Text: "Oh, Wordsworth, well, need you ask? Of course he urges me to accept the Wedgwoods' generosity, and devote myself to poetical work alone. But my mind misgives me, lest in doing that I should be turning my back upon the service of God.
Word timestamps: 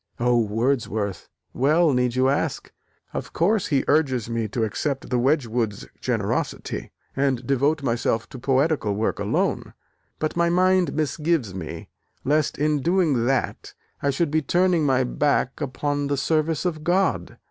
"Oh, 0.19 0.39
Wordsworth, 0.39 1.29
well, 1.53 1.93
need 1.93 2.15
you 2.15 2.27
ask? 2.27 2.71
Of 3.13 3.33
course 3.33 3.67
he 3.67 3.85
urges 3.87 4.31
me 4.31 4.47
to 4.47 4.63
accept 4.63 5.11
the 5.11 5.19
Wedgwoods' 5.19 5.87
generosity, 6.01 6.89
and 7.15 7.45
devote 7.45 7.83
myself 7.83 8.27
to 8.29 8.39
poetical 8.39 8.95
work 8.95 9.19
alone. 9.19 9.75
But 10.17 10.35
my 10.35 10.49
mind 10.49 10.93
misgives 10.95 11.53
me, 11.53 11.89
lest 12.23 12.57
in 12.57 12.81
doing 12.81 13.27
that 13.27 13.75
I 14.01 14.09
should 14.09 14.31
be 14.31 14.41
turning 14.41 14.87
my 14.87 15.03
back 15.03 15.61
upon 15.61 16.07
the 16.07 16.17
service 16.17 16.65
of 16.65 16.83
God. 16.83 17.37